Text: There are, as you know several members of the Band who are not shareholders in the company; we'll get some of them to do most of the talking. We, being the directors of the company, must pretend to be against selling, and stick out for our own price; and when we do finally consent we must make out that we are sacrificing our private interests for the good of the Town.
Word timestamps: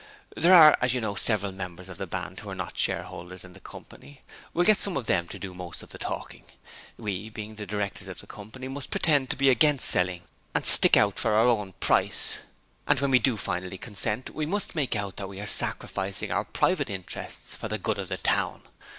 There 0.35 0.55
are, 0.55 0.75
as 0.81 0.95
you 0.95 0.99
know 0.99 1.13
several 1.13 1.51
members 1.51 1.87
of 1.87 1.99
the 1.99 2.07
Band 2.07 2.39
who 2.39 2.49
are 2.49 2.55
not 2.55 2.75
shareholders 2.75 3.43
in 3.43 3.53
the 3.53 3.59
company; 3.59 4.19
we'll 4.51 4.65
get 4.65 4.79
some 4.79 4.97
of 4.97 5.05
them 5.05 5.27
to 5.27 5.37
do 5.37 5.53
most 5.53 5.83
of 5.83 5.89
the 5.89 5.99
talking. 5.99 6.45
We, 6.97 7.29
being 7.29 7.53
the 7.53 7.67
directors 7.67 8.07
of 8.07 8.17
the 8.19 8.25
company, 8.25 8.67
must 8.67 8.89
pretend 8.89 9.29
to 9.29 9.35
be 9.35 9.51
against 9.51 9.87
selling, 9.87 10.23
and 10.55 10.65
stick 10.65 10.97
out 10.97 11.19
for 11.19 11.33
our 11.35 11.47
own 11.47 11.73
price; 11.73 12.39
and 12.87 12.99
when 12.99 13.11
we 13.11 13.19
do 13.19 13.37
finally 13.37 13.77
consent 13.77 14.31
we 14.31 14.47
must 14.47 14.73
make 14.73 14.95
out 14.95 15.17
that 15.17 15.29
we 15.29 15.39
are 15.39 15.45
sacrificing 15.45 16.31
our 16.31 16.45
private 16.45 16.89
interests 16.89 17.53
for 17.53 17.67
the 17.67 17.77
good 17.77 17.99
of 17.99 18.09
the 18.09 18.17
Town. 18.17 18.63